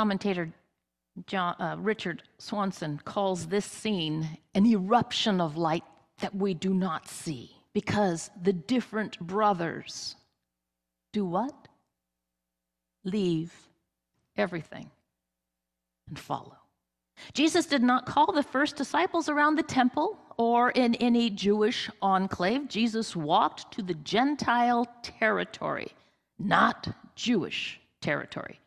Commentator 0.00 0.50
John, 1.26 1.54
uh, 1.60 1.76
Richard 1.78 2.22
Swanson 2.38 2.98
calls 3.04 3.46
this 3.46 3.66
scene 3.66 4.38
an 4.54 4.64
eruption 4.64 5.42
of 5.42 5.58
light 5.58 5.84
that 6.20 6.34
we 6.34 6.54
do 6.54 6.72
not 6.72 7.06
see 7.06 7.54
because 7.74 8.30
the 8.42 8.54
different 8.54 9.20
brothers 9.20 10.16
do 11.12 11.26
what? 11.26 11.68
Leave 13.04 13.52
everything 14.38 14.90
and 16.08 16.18
follow. 16.18 16.56
Jesus 17.34 17.66
did 17.66 17.82
not 17.82 18.06
call 18.06 18.32
the 18.32 18.42
first 18.42 18.76
disciples 18.76 19.28
around 19.28 19.56
the 19.56 19.62
temple 19.62 20.16
or 20.38 20.70
in 20.70 20.94
any 20.94 21.28
Jewish 21.28 21.90
enclave. 22.00 22.68
Jesus 22.68 23.14
walked 23.14 23.70
to 23.74 23.82
the 23.82 23.92
Gentile 23.92 24.86
territory, 25.02 25.92
not 26.38 26.88
Jewish 27.16 27.78
territory. 28.00 28.60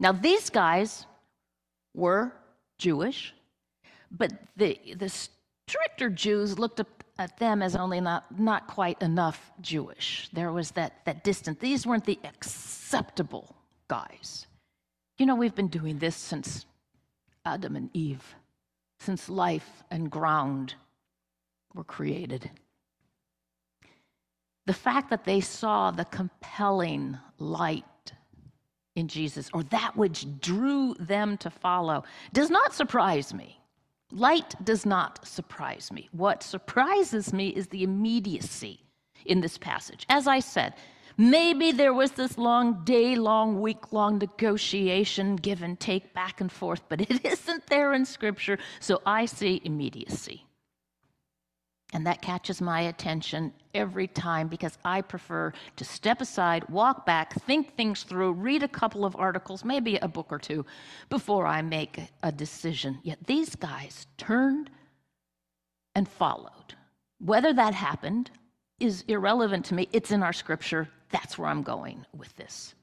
Now, 0.00 0.12
these 0.12 0.48
guys 0.48 1.06
were 1.94 2.32
Jewish, 2.78 3.34
but 4.10 4.32
the, 4.56 4.80
the 4.96 5.10
stricter 5.68 6.08
Jews 6.08 6.58
looked 6.58 6.80
at 7.18 7.36
them 7.38 7.62
as 7.62 7.76
only 7.76 8.00
not, 8.00 8.40
not 8.40 8.66
quite 8.66 9.00
enough 9.02 9.52
Jewish. 9.60 10.30
There 10.32 10.52
was 10.52 10.70
that, 10.72 11.04
that 11.04 11.22
distance. 11.22 11.58
These 11.60 11.86
weren't 11.86 12.06
the 12.06 12.18
acceptable 12.24 13.54
guys. 13.88 14.46
You 15.18 15.26
know, 15.26 15.36
we've 15.36 15.54
been 15.54 15.68
doing 15.68 15.98
this 15.98 16.16
since 16.16 16.64
Adam 17.44 17.76
and 17.76 17.90
Eve, 17.92 18.34
since 19.00 19.28
life 19.28 19.82
and 19.90 20.10
ground 20.10 20.74
were 21.74 21.84
created. 21.84 22.50
The 24.64 24.72
fact 24.72 25.10
that 25.10 25.24
they 25.24 25.40
saw 25.40 25.90
the 25.90 26.06
compelling 26.06 27.18
light 27.38 27.84
in 29.00 29.08
Jesus 29.08 29.50
or 29.52 29.64
that 29.64 29.96
which 29.96 30.26
drew 30.40 30.94
them 31.00 31.36
to 31.38 31.50
follow 31.50 32.04
does 32.32 32.50
not 32.50 32.72
surprise 32.72 33.34
me. 33.34 33.60
Light 34.12 34.54
does 34.64 34.86
not 34.86 35.26
surprise 35.26 35.90
me. 35.92 36.08
What 36.12 36.42
surprises 36.42 37.32
me 37.32 37.48
is 37.48 37.68
the 37.68 37.82
immediacy 37.82 38.84
in 39.24 39.40
this 39.40 39.58
passage. 39.58 40.06
As 40.08 40.26
I 40.26 40.40
said, 40.40 40.74
maybe 41.16 41.72
there 41.72 41.94
was 41.94 42.12
this 42.12 42.36
long, 42.36 42.84
day 42.84 43.14
long, 43.16 43.60
week 43.60 43.92
long 43.92 44.18
negotiation, 44.18 45.36
give 45.36 45.62
and 45.62 45.78
take, 45.78 46.12
back 46.12 46.40
and 46.40 46.50
forth, 46.50 46.82
but 46.88 47.00
it 47.00 47.24
isn't 47.32 47.66
there 47.68 47.92
in 47.92 48.04
Scripture, 48.04 48.58
so 48.80 49.00
I 49.06 49.26
see 49.26 49.60
immediacy. 49.64 50.44
And 51.92 52.06
that 52.06 52.22
catches 52.22 52.60
my 52.60 52.82
attention 52.82 53.52
every 53.74 54.06
time 54.06 54.46
because 54.46 54.78
I 54.84 55.00
prefer 55.02 55.52
to 55.76 55.84
step 55.84 56.20
aside, 56.20 56.68
walk 56.68 57.04
back, 57.04 57.34
think 57.42 57.74
things 57.74 58.04
through, 58.04 58.32
read 58.32 58.62
a 58.62 58.68
couple 58.68 59.04
of 59.04 59.16
articles, 59.16 59.64
maybe 59.64 59.96
a 59.96 60.06
book 60.06 60.28
or 60.30 60.38
two, 60.38 60.64
before 61.08 61.46
I 61.46 61.62
make 61.62 62.00
a 62.22 62.30
decision. 62.30 63.00
Yet 63.02 63.18
these 63.26 63.56
guys 63.56 64.06
turned 64.18 64.70
and 65.96 66.08
followed. 66.08 66.74
Whether 67.18 67.52
that 67.54 67.74
happened 67.74 68.30
is 68.78 69.04
irrelevant 69.08 69.64
to 69.66 69.74
me. 69.74 69.88
It's 69.92 70.10
in 70.10 70.22
our 70.22 70.32
scripture. 70.32 70.88
That's 71.10 71.36
where 71.36 71.48
I'm 71.48 71.62
going 71.62 72.06
with 72.16 72.34
this. 72.36 72.74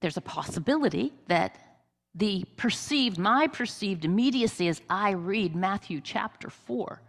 There's 0.00 0.16
a 0.16 0.22
possibility 0.22 1.12
that 1.28 1.69
the 2.14 2.44
perceived, 2.56 3.18
my 3.18 3.46
perceived 3.46 4.04
immediacy 4.04 4.68
as 4.68 4.80
I 4.90 5.10
read 5.10 5.54
Matthew 5.54 6.00
chapter 6.00 6.50
4 6.50 7.00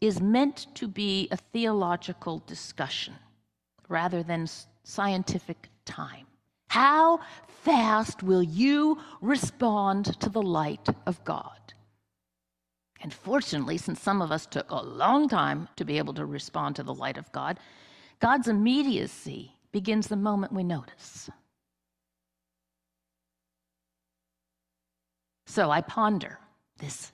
is 0.00 0.20
meant 0.20 0.66
to 0.74 0.88
be 0.88 1.28
a 1.30 1.36
theological 1.36 2.42
discussion 2.46 3.14
rather 3.88 4.22
than 4.22 4.48
scientific 4.84 5.68
time. 5.84 6.26
How 6.68 7.20
fast 7.62 8.22
will 8.22 8.42
you 8.42 8.98
respond 9.20 10.20
to 10.20 10.28
the 10.28 10.42
light 10.42 10.88
of 11.06 11.24
God? 11.24 11.52
And 13.00 13.14
fortunately, 13.14 13.78
since 13.78 14.00
some 14.00 14.20
of 14.20 14.32
us 14.32 14.46
took 14.46 14.70
a 14.70 14.82
long 14.82 15.28
time 15.28 15.68
to 15.76 15.84
be 15.84 15.98
able 15.98 16.14
to 16.14 16.26
respond 16.26 16.76
to 16.76 16.82
the 16.82 16.94
light 16.94 17.16
of 17.16 17.30
God, 17.32 17.58
God's 18.20 18.48
immediacy 18.48 19.52
begins 19.70 20.08
the 20.08 20.16
moment 20.16 20.52
we 20.52 20.64
notice. 20.64 21.30
So 25.48 25.70
I 25.70 25.80
ponder 25.80 26.38
this 26.78 27.10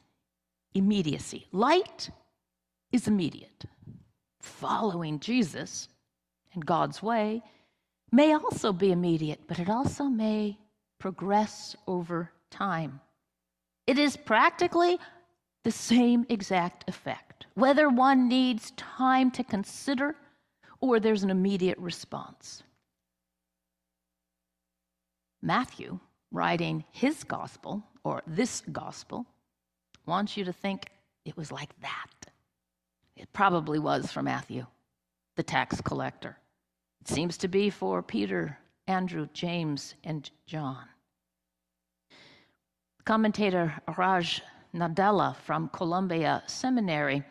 immediacy. 0.75 1.47
Light 1.53 2.11
is 2.91 3.07
immediate. 3.07 3.65
Following 4.41 5.21
Jesus 5.21 5.89
and 6.53 6.67
God's 6.67 7.01
way 7.01 7.45
may 8.11 8.35
also 8.35 8.73
be 8.73 8.91
immediate, 8.91 9.43
but 9.47 9.61
it 9.61 9.71
also 9.71 10.05
may 10.05 10.59
progress 10.99 11.77
over 11.87 12.33
time. 12.51 13.01
It 13.87 13.99
is 13.99 14.17
practically 14.17 14.99
the 15.63 15.71
same 15.71 16.27
exact 16.29 16.89
effect, 16.89 17.47
whether 17.55 17.89
one 17.89 18.29
needs 18.29 18.73
time 18.73 19.31
to 19.31 19.45
consider 19.45 20.17
or 20.81 20.99
there's 20.99 21.23
an 21.23 21.31
immediate 21.31 21.79
response. 21.79 22.65
Matthew, 25.41 26.01
writing 26.35 26.85
his 26.91 27.25
gospel, 27.25 27.83
or 28.03 28.23
this 28.27 28.63
gospel, 28.73 29.25
wants 30.05 30.37
you 30.37 30.45
to 30.45 30.53
think 30.53 30.91
it 31.25 31.37
was 31.37 31.51
like 31.51 31.71
that. 31.81 32.31
It 33.17 33.33
probably 33.33 33.79
was 33.79 34.13
for 34.13 34.23
Matthew, 34.23 34.67
the 35.37 35.43
tax 35.43 35.81
collector. 35.81 36.37
It 37.01 37.09
seems 37.09 37.39
to 37.39 37.49
be 37.49 37.71
for 37.71 38.03
Peter, 38.03 38.59
Andrew, 38.87 39.29
James, 39.33 39.95
and 40.03 40.29
John. 40.47 40.85
Commentator 43.05 43.75
Raj 43.97 44.43
Nadella 44.75 45.37
from 45.37 45.69
Columbia 45.69 46.43
Seminary, 46.47 47.23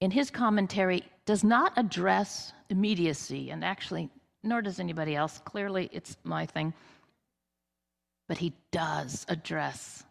in 0.00 0.10
his 0.10 0.30
commentary, 0.30 1.04
does 1.26 1.44
not 1.44 1.72
address 1.76 2.52
immediacy, 2.70 3.50
and 3.50 3.62
actually, 3.64 4.08
nor 4.42 4.62
does 4.62 4.80
anybody 4.80 5.14
else. 5.14 5.40
Clearly, 5.44 5.90
it's 5.92 6.16
my 6.24 6.46
thing. 6.46 6.72
But 8.28 8.38
he 8.38 8.52
does 8.70 9.24
address 9.28 10.04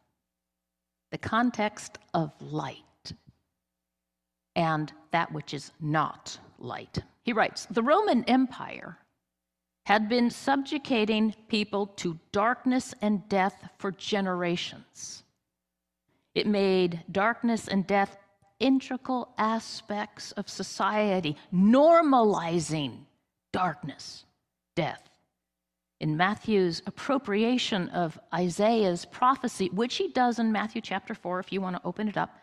the 1.12 1.18
context 1.18 2.00
of 2.14 2.32
light 2.42 2.84
and 4.56 4.92
that 5.12 5.32
which 5.32 5.54
is 5.54 5.72
not 5.80 6.38
light. 6.58 6.98
He 7.24 7.32
writes 7.32 7.68
The 7.70 7.84
Roman 7.84 8.24
Empire 8.26 8.98
had 9.86 10.10
been 10.10 10.30
subjugating 10.30 11.34
people 11.48 11.88
to 11.88 12.20
darkness 12.32 12.94
and 13.02 13.30
death 13.30 13.70
for 13.78 13.92
generations. 13.92 15.24
It 16.36 16.46
made 16.46 17.04
darkness 17.12 17.68
and 17.68 17.88
death 17.88 18.18
integral 18.60 19.34
aspects 19.38 20.32
of 20.34 20.50
society, 20.50 21.38
normalizing 21.54 23.06
darkness, 23.54 24.26
death. 24.76 25.08
In 26.00 26.16
Matthew's 26.16 26.84
appropriation 26.86 27.90
of 27.90 28.20
Isaiah's 28.34 29.06
prophecy, 29.06 29.70
which 29.70 29.96
he 29.96 30.10
does 30.10 30.38
in 30.38 30.52
Matthew 30.52 30.82
chapter 30.82 31.16
4, 31.16 31.40
if 31.40 31.52
you 31.52 31.60
want 31.60 31.76
to 31.76 31.82
open 31.86 32.08
it 32.08 32.18
up, 32.18 32.38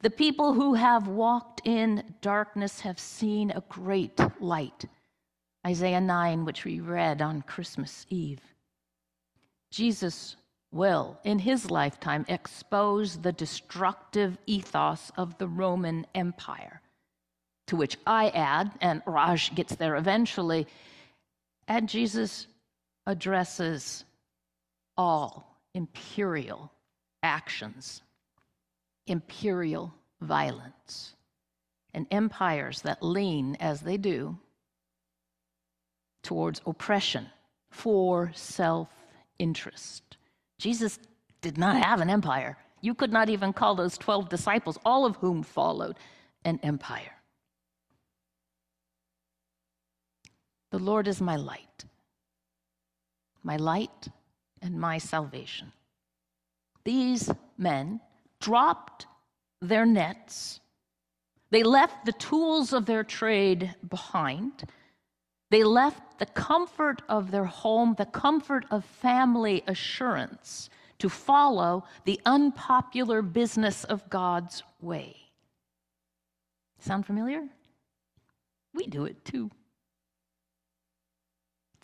the 0.00 0.10
people 0.10 0.54
who 0.54 0.74
have 0.74 1.08
walked 1.08 1.60
in 1.64 2.14
darkness 2.20 2.80
have 2.80 2.98
seen 2.98 3.50
a 3.50 3.64
great 3.68 4.18
light. 4.40 4.84
Isaiah 5.66 6.00
9, 6.00 6.44
which 6.44 6.64
we 6.64 6.80
read 6.80 7.20
on 7.20 7.42
Christmas 7.42 8.06
Eve. 8.08 8.40
Jesus 9.70 10.36
will, 10.72 11.18
in 11.24 11.40
his 11.40 11.70
lifetime, 11.70 12.24
expose 12.28 13.18
the 13.18 13.32
destructive 13.32 14.38
ethos 14.46 15.10
of 15.16 15.36
the 15.38 15.48
Roman 15.48 16.06
Empire. 16.14 16.80
To 17.66 17.76
which 17.76 17.98
I 18.06 18.30
add, 18.30 18.72
and 18.80 19.02
Raj 19.04 19.54
gets 19.54 19.74
there 19.74 19.96
eventually, 19.96 20.66
and 21.68 21.88
Jesus 21.88 22.46
addresses 23.10 24.04
all 24.96 25.58
imperial 25.74 26.72
actions 27.22 28.02
imperial 29.10 29.92
violence 30.20 31.14
and 31.92 32.06
empires 32.10 32.82
that 32.82 33.02
lean, 33.02 33.56
as 33.58 33.80
they 33.80 33.96
do, 33.96 34.38
towards 36.22 36.60
oppression 36.66 37.26
for 37.70 38.30
self 38.34 38.88
interest. 39.38 40.16
Jesus 40.58 40.98
did 41.40 41.58
not 41.58 41.82
have 41.82 42.00
an 42.00 42.10
empire. 42.10 42.56
You 42.80 42.94
could 42.94 43.12
not 43.12 43.28
even 43.28 43.52
call 43.52 43.74
those 43.74 43.98
12 43.98 44.28
disciples, 44.28 44.78
all 44.84 45.04
of 45.04 45.16
whom 45.16 45.42
followed, 45.42 45.96
an 46.44 46.60
empire. 46.62 47.16
The 50.70 50.78
Lord 50.78 51.08
is 51.08 51.20
my 51.20 51.36
light, 51.36 51.84
my 53.42 53.56
light 53.56 54.08
and 54.62 54.78
my 54.78 54.98
salvation. 54.98 55.72
These 56.84 57.30
men 57.58 58.00
dropped 58.40 59.06
their 59.60 59.86
nets. 59.86 60.60
They 61.50 61.62
left 61.62 62.04
the 62.04 62.12
tools 62.12 62.72
of 62.72 62.86
their 62.86 63.04
trade 63.04 63.74
behind. 63.88 64.64
They 65.50 65.64
left 65.64 66.18
the 66.18 66.26
comfort 66.26 67.02
of 67.08 67.30
their 67.30 67.44
home, 67.44 67.94
the 67.98 68.06
comfort 68.06 68.64
of 68.70 68.84
family 68.84 69.62
assurance 69.66 70.70
to 70.98 71.08
follow 71.08 71.84
the 72.04 72.20
unpopular 72.24 73.22
business 73.22 73.84
of 73.84 74.08
God's 74.10 74.62
way. 74.80 75.16
Sound 76.78 77.04
familiar? 77.04 77.48
We 78.72 78.86
do 78.86 79.04
it 79.04 79.24
too. 79.24 79.50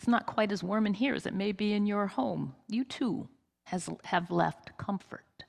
It's 0.07 0.11
not 0.13 0.25
quite 0.25 0.53
as 0.53 0.63
warm 0.63 0.87
in 0.87 0.93
here 0.93 1.15
as 1.15 1.25
it 1.25 1.33
may 1.33 1.51
be 1.51 1.73
in 1.73 1.85
your 1.85 2.07
home. 2.07 2.55
You 2.69 2.85
too 2.85 3.27
has, 3.65 3.89
have 4.05 4.31
left 4.31 4.77
comfort 4.77 5.43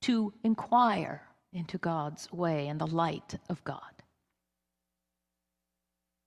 to 0.00 0.32
inquire 0.42 1.20
into 1.52 1.76
God's 1.76 2.32
way 2.32 2.66
and 2.66 2.80
the 2.80 2.86
light 2.86 3.38
of 3.50 3.62
God. 3.62 3.82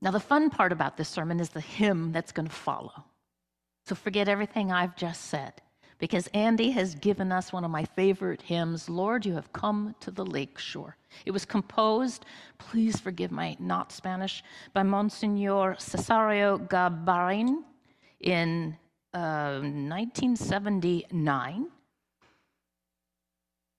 Now, 0.04 0.12
the 0.12 0.20
fun 0.20 0.52
part 0.52 0.72
about 0.72 0.98
this 0.98 1.10
sermon 1.10 1.40
is 1.40 1.50
the 1.50 1.62
hymn 1.62 2.12
that's 2.12 2.32
going 2.32 2.48
to 2.48 2.54
follow. 2.54 3.06
So 3.88 3.96
forget 3.96 4.30
everything 4.30 4.72
I've 4.72 4.96
just 4.96 5.26
said, 5.26 5.64
because 6.00 6.28
Andy 6.28 6.72
has 6.72 6.96
given 6.96 7.32
us 7.32 7.54
one 7.54 7.66
of 7.66 7.72
my 7.72 7.84
favorite 7.84 8.42
hymns, 8.42 8.90
Lord, 8.90 9.26
You 9.26 9.34
Have 9.34 9.52
Come 9.54 9.96
to 10.00 10.12
the 10.12 10.26
Lake 10.26 10.58
Shore. 10.58 10.96
It 11.26 11.32
was 11.32 11.46
composed, 11.46 12.26
please 12.58 13.00
forgive 13.00 13.32
my 13.32 13.58
not 13.60 13.92
Spanish, 13.92 14.44
by 14.74 14.84
Monsignor 14.84 15.76
Cesáreo 15.76 16.68
Gabaráin 16.68 17.64
in 18.22 18.78
uh, 19.14 19.60
1979. 19.60 21.68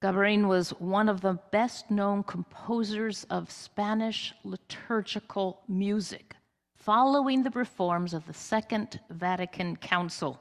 Gabarin 0.02 0.48
was 0.48 0.70
one 0.70 1.11
of 1.11 1.20
the 1.20 1.38
best 1.50 1.90
known 1.90 2.22
composers 2.22 3.24
of 3.24 3.50
Spanish 3.50 4.33
liturgical 4.44 5.61
music, 5.68 6.37
following 6.74 7.42
the 7.42 7.50
reforms 7.50 8.14
of 8.14 8.26
the 8.26 8.33
Second 8.33 8.98
Vatican 9.11 9.76
Council. 9.76 10.40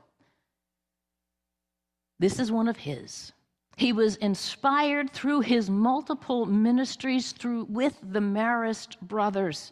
This 2.19 2.39
is 2.39 2.51
one 2.51 2.67
of 2.67 2.77
his. 2.77 3.32
He 3.77 3.93
was 3.93 4.17
inspired 4.17 5.12
through 5.12 5.41
his 5.41 5.69
multiple 5.69 6.45
ministries 6.45 7.32
through, 7.32 7.63
with 7.69 7.97
the 8.03 8.19
Marist 8.19 8.99
brothers, 8.99 9.71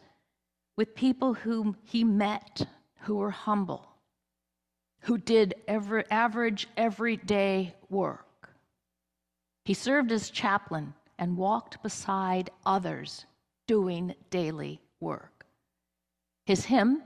with 0.78 0.96
people 0.96 1.34
whom 1.34 1.76
he 1.84 2.06
met 2.06 2.66
who 3.02 3.16
were 3.16 3.32
humble, 3.32 3.86
who 5.02 5.18
did 5.18 5.56
every, 5.68 6.06
average 6.10 6.68
everyday 6.78 7.76
work. 7.90 8.50
He 9.66 9.74
served 9.74 10.14
as 10.14 10.30
chaplain 10.30 10.94
and 11.20 11.36
walked 11.36 11.84
beside 11.84 12.50
others 12.66 13.26
doing 13.68 14.16
daily 14.30 14.80
work. 15.02 15.46
His 16.46 16.64
hymn, 16.64 17.04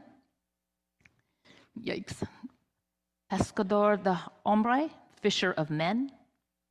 yikes, 1.79 2.21
Pescador 3.31 4.03
de 4.03 4.13
Hombre, 4.45 4.89
Fisher 5.21 5.53
of 5.53 5.69
Men, 5.69 6.11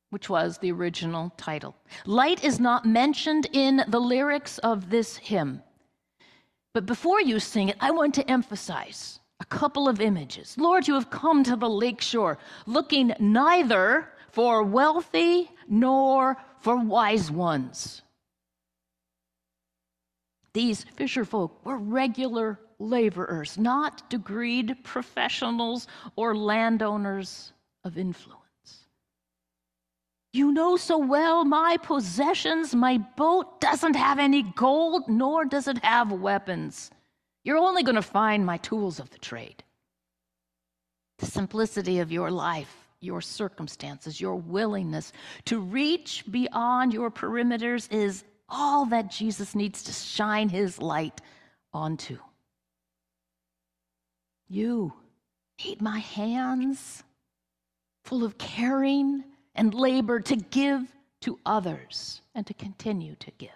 which 0.09 0.29
was 0.29 0.57
the 0.57 0.71
original 0.71 1.31
title. 1.37 1.75
Light 2.05 2.43
is 2.43 2.59
not 2.59 2.85
mentioned 2.85 3.47
in 3.53 3.83
the 3.87 3.99
lyrics 3.99 4.57
of 4.59 4.89
this 4.89 5.17
hymn. 5.17 5.63
But 6.73 6.85
before 6.85 7.21
you 7.21 7.39
sing 7.39 7.69
it, 7.69 7.77
I 7.79 7.91
want 7.91 8.13
to 8.15 8.29
emphasize 8.29 9.19
a 9.39 9.45
couple 9.45 9.89
of 9.89 9.99
images. 9.99 10.55
Lord, 10.57 10.87
you 10.87 10.93
have 10.93 11.09
come 11.09 11.43
to 11.43 11.55
the 11.55 11.69
lakeshore 11.69 12.37
looking 12.65 13.13
neither 13.19 14.09
for 14.31 14.63
wealthy 14.63 15.49
nor 15.67 16.37
for 16.59 16.77
wise 16.77 17.31
ones. 17.31 18.03
These 20.53 20.85
fisherfolk 20.97 21.51
were 21.63 21.77
regular 21.77 22.59
laborers, 22.79 23.57
not 23.57 24.09
degreed 24.09 24.83
professionals 24.83 25.87
or 26.15 26.35
landowners 26.35 27.53
of 27.83 27.97
influence. 27.97 28.40
You 30.33 30.51
know 30.51 30.77
so 30.77 30.97
well 30.97 31.43
my 31.43 31.77
possessions, 31.81 32.73
my 32.73 32.97
boat 32.97 33.59
doesn't 33.59 33.95
have 33.95 34.17
any 34.17 34.43
gold, 34.43 35.09
nor 35.09 35.45
does 35.45 35.67
it 35.67 35.83
have 35.83 36.11
weapons. 36.11 36.89
You're 37.43 37.57
only 37.57 37.83
going 37.83 37.95
to 37.95 38.01
find 38.01 38.45
my 38.45 38.57
tools 38.57 38.99
of 38.99 39.09
the 39.09 39.17
trade. 39.17 39.63
The 41.17 41.25
simplicity 41.25 41.99
of 41.99 42.11
your 42.11 42.31
life 42.31 42.81
your 43.01 43.19
circumstances, 43.19 44.21
your 44.21 44.35
willingness 44.35 45.11
to 45.45 45.59
reach 45.59 46.23
beyond 46.29 46.93
your 46.93 47.09
perimeters 47.11 47.91
is 47.91 48.23
all 48.47 48.85
that 48.85 49.11
Jesus 49.11 49.55
needs 49.55 49.83
to 49.83 49.91
shine 49.91 50.49
his 50.49 50.79
light 50.79 51.19
onto. 51.73 52.19
You 54.47 54.93
need 55.63 55.81
my 55.81 55.99
hands 55.99 57.03
full 58.03 58.23
of 58.23 58.37
caring 58.37 59.23
and 59.55 59.73
labor 59.73 60.19
to 60.19 60.35
give 60.35 60.83
to 61.21 61.39
others 61.45 62.21
and 62.33 62.45
to 62.47 62.53
continue 62.53 63.15
to 63.15 63.31
give. 63.37 63.49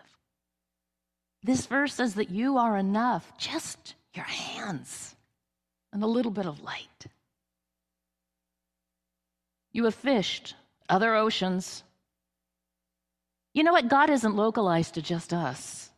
This 1.44 1.66
verse 1.66 1.94
says 1.94 2.16
that 2.16 2.30
you 2.30 2.58
are 2.58 2.78
enough, 2.78 3.32
just 3.38 3.96
your 4.14 4.26
hands 4.26 5.16
and 5.94 6.04
a 6.04 6.08
little 6.08 6.32
bit 6.32 6.46
of 6.46 6.64
light. 6.64 7.06
You 9.72 9.86
have 9.86 9.96
fished 9.96 10.56
other 10.90 11.16
oceans. 11.16 11.84
You 13.54 13.64
know 13.64 13.74
what? 13.74 13.90
God 13.90 14.10
isn't 14.10 14.36
localized 14.36 14.96
to 14.96 15.02
just 15.02 15.34
us. 15.34 15.90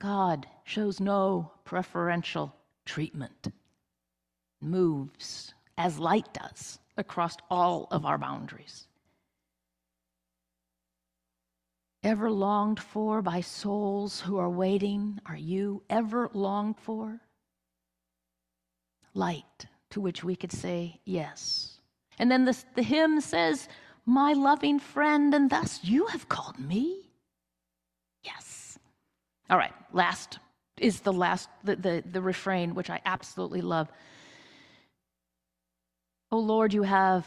God 0.00 0.46
shows 0.64 1.00
no 1.00 1.50
preferential 1.64 2.54
treatment, 2.86 3.52
moves 4.60 5.54
as 5.76 5.98
light 5.98 6.32
does 6.32 6.78
across 7.00 7.36
all 7.50 7.88
of 7.90 8.04
our 8.04 8.18
boundaries. 8.18 8.86
Ever 12.02 12.30
longed 12.30 12.80
for 12.80 13.20
by 13.20 13.40
souls 13.40 14.20
who 14.20 14.38
are 14.38 14.48
waiting, 14.48 15.20
are 15.26 15.36
you 15.36 15.82
ever 15.90 16.30
longed 16.32 16.78
for? 16.78 17.20
Light 19.12 19.66
to 19.90 20.00
which 20.00 20.24
we 20.24 20.36
could 20.36 20.52
say 20.52 21.00
yes. 21.04 21.80
And 22.18 22.30
then 22.30 22.44
this, 22.44 22.64
the 22.74 22.82
hymn 22.82 23.20
says, 23.20 23.68
My 24.06 24.32
loving 24.32 24.78
friend, 24.78 25.34
and 25.34 25.50
thus 25.50 25.80
you 25.82 26.06
have 26.06 26.28
called 26.28 26.58
me? 26.58 27.10
Yes. 28.22 28.78
All 29.50 29.58
right, 29.58 29.74
last 29.92 30.38
is 30.78 31.00
the 31.00 31.12
last, 31.12 31.48
the, 31.64 31.76
the, 31.76 32.04
the 32.10 32.22
refrain, 32.22 32.74
which 32.74 32.88
I 32.88 33.00
absolutely 33.04 33.60
love. 33.60 33.88
O 36.32 36.38
Lord, 36.38 36.72
you 36.72 36.82
have 36.82 37.26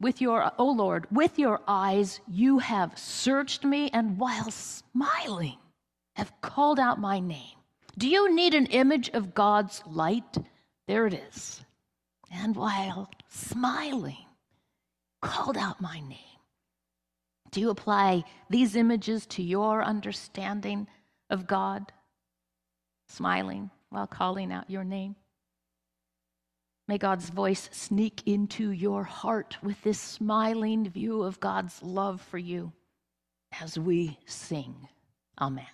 with 0.00 0.20
your, 0.20 0.50
O 0.58 0.70
Lord, 0.70 1.06
with 1.10 1.38
your 1.38 1.60
eyes 1.66 2.20
you 2.28 2.58
have 2.58 2.98
searched 2.98 3.64
me, 3.64 3.90
and 3.90 4.18
while 4.18 4.50
smiling, 4.50 5.58
have 6.16 6.32
called 6.40 6.78
out 6.78 7.00
my 7.00 7.20
name. 7.20 7.56
Do 7.96 8.08
you 8.08 8.34
need 8.34 8.54
an 8.54 8.66
image 8.66 9.10
of 9.10 9.34
God's 9.34 9.82
light? 9.86 10.38
There 10.86 11.06
it 11.06 11.14
is. 11.14 11.60
And 12.30 12.54
while 12.54 13.10
smiling, 13.28 14.24
called 15.20 15.56
out 15.56 15.80
my 15.80 16.00
name. 16.00 16.18
Do 17.50 17.60
you 17.60 17.70
apply 17.70 18.24
these 18.48 18.76
images 18.76 19.26
to 19.26 19.42
your 19.42 19.82
understanding 19.82 20.86
of 21.28 21.46
God? 21.46 21.92
Smiling 23.08 23.70
while 23.90 24.06
calling 24.06 24.52
out 24.52 24.70
your 24.70 24.84
name? 24.84 25.16
May 26.88 26.96
God's 26.96 27.28
voice 27.28 27.68
sneak 27.70 28.22
into 28.24 28.70
your 28.70 29.04
heart 29.04 29.58
with 29.62 29.80
this 29.82 30.00
smiling 30.00 30.88
view 30.88 31.22
of 31.22 31.38
God's 31.38 31.82
love 31.82 32.22
for 32.22 32.38
you 32.38 32.72
as 33.60 33.78
we 33.78 34.18
sing. 34.24 34.88
Amen. 35.38 35.66